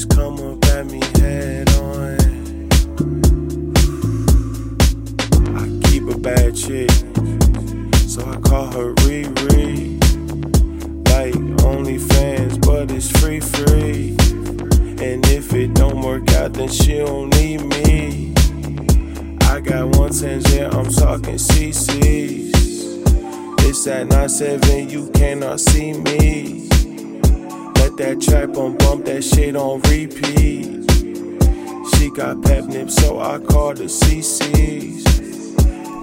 just 0.00 0.08
come 0.10 0.38
up 0.40 0.64
at 0.66 0.86
me 0.86 1.00
head 1.18 1.69
bad 6.34 6.54
chick, 6.54 6.90
so 8.06 8.20
I 8.24 8.36
call 8.48 8.66
her 8.66 8.94
Riri. 9.04 9.98
Like 11.10 11.34
OnlyFans, 11.64 12.64
but 12.64 12.90
it's 12.92 13.10
free, 13.18 13.40
free. 13.40 14.10
And 15.04 15.26
if 15.26 15.52
it 15.52 15.74
don't 15.74 16.00
work 16.02 16.30
out, 16.34 16.52
then 16.52 16.68
she 16.68 16.98
don't 16.98 17.30
need 17.30 17.62
me. 17.74 18.34
I 19.42 19.60
got 19.60 19.96
one 19.96 20.12
yeah, 20.12 20.68
I'm 20.70 20.90
talking 20.90 21.34
CCs. 21.34 22.50
It's 23.66 23.86
at 23.86 24.06
97, 24.06 24.88
you 24.88 25.10
cannot 25.10 25.58
see 25.58 25.94
me. 25.94 26.68
Let 27.78 27.96
that 27.96 28.18
trap 28.20 28.56
on 28.56 28.76
bump 28.76 29.04
that 29.06 29.24
shit 29.24 29.56
on 29.56 29.80
repeat. 29.82 30.90
She 31.94 32.10
got 32.10 32.42
pep 32.42 32.64
nip, 32.66 32.90
so 32.90 33.18
I 33.18 33.38
call 33.40 33.74
the 33.74 33.84
CCs. 33.84 35.29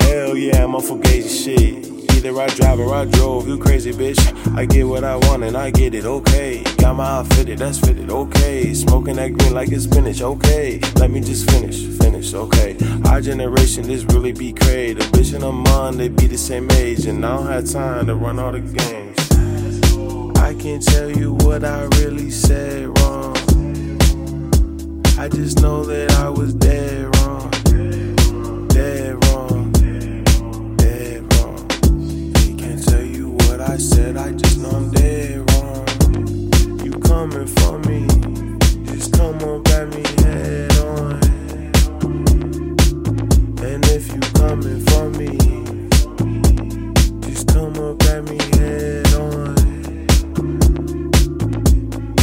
Hell 0.00 0.36
yeah, 0.36 0.64
I'm 0.64 0.74
on 0.74 0.82
fugazi 0.82 1.44
shit. 1.44 1.90
Either 2.16 2.38
I 2.38 2.48
drive 2.48 2.80
or 2.80 2.94
I 2.94 3.04
drove, 3.06 3.48
you 3.48 3.58
crazy 3.58 3.92
bitch. 3.92 4.20
I 4.56 4.66
get 4.66 4.86
what 4.86 5.04
I 5.04 5.16
want 5.16 5.42
and 5.42 5.56
I 5.56 5.70
get 5.70 5.94
it, 5.94 6.04
okay. 6.04 6.62
Got 6.76 6.96
my 6.96 7.06
outfitted, 7.18 7.58
that's 7.58 7.78
fitted, 7.78 8.10
okay. 8.10 8.74
Smoking 8.74 9.16
that 9.16 9.32
green 9.32 9.54
like 9.54 9.70
it's 9.72 9.84
spinach, 9.84 10.20
okay. 10.20 10.80
Let 10.96 11.10
me 11.10 11.20
just 11.20 11.50
finish, 11.50 11.86
finish, 11.98 12.34
okay. 12.34 12.76
Our 13.06 13.20
generation, 13.20 13.84
this 13.86 14.04
really 14.04 14.32
be 14.32 14.52
crazy. 14.52 14.94
The 14.94 15.04
bitch 15.04 15.34
and 15.34 15.44
I'm 15.44 15.96
they 15.96 16.08
be 16.08 16.26
the 16.26 16.38
same 16.38 16.70
age. 16.72 17.06
And 17.06 17.24
I 17.24 17.36
don't 17.36 17.46
have 17.46 17.70
time 17.70 18.06
to 18.06 18.14
run 18.14 18.38
all 18.38 18.52
the 18.52 18.60
games. 18.60 20.36
I 20.38 20.54
can't 20.54 20.82
tell 20.82 21.10
you 21.10 21.34
what 21.34 21.64
I 21.64 21.82
really 22.00 22.30
said 22.30 22.86
wrong. 22.98 23.36
I 25.18 25.28
just 25.28 25.60
know 25.60 25.84
that 25.84 26.12
I 26.12 26.28
was 26.28 26.54
dead 26.54 26.99
for 37.60 37.78
me, 37.80 38.06
come 39.20 39.42
on, 39.42 39.62
pat 39.64 39.88
me 39.88 40.02
head 40.22 40.76
on. 40.78 41.12
And 43.62 43.84
if 43.96 44.08
you 44.14 44.20
coming 44.34 44.80
for 44.86 45.10
me, 45.10 45.38
just 47.26 47.48
come 47.48 47.76
up 47.78 48.02
at 48.04 48.24
me 48.28 48.38
head 48.56 49.12
on. 49.14 49.56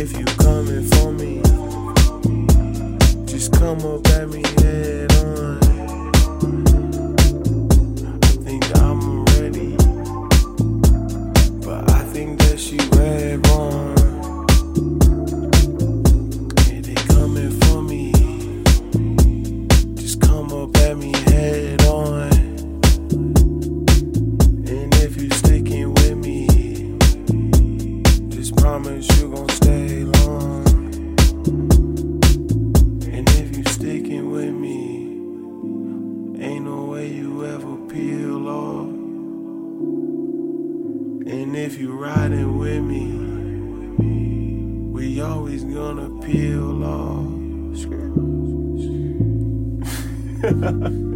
If 0.00 0.16
you 0.18 0.24
coming 0.44 0.84
for 0.92 1.12
me, 1.12 1.42
just 3.26 3.52
come 3.52 3.80
up 3.84 4.06
at 4.08 4.28
me 4.28 4.42
head 4.58 5.12
on. 5.14 5.49
Promise 28.60 29.08
you 29.18 29.28
gon' 29.34 29.48
stay 29.48 30.04
long. 30.04 30.66
And 33.10 33.28
if 33.30 33.56
you 33.56 33.64
sticking 33.64 34.30
with 34.30 34.52
me, 34.52 35.16
ain't 36.44 36.66
no 36.66 36.84
way 36.84 37.10
you 37.10 37.46
ever 37.46 37.76
peel 37.88 38.48
off. 38.48 38.90
And 41.26 41.56
if 41.56 41.78
you 41.78 41.92
riding 41.92 42.58
with 42.58 42.82
me, 42.82 43.06
we 44.92 45.22
always 45.22 45.64
gonna 45.64 46.10
peel 46.20 46.84
off. 46.84 47.40